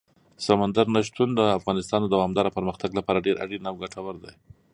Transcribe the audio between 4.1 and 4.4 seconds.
دی.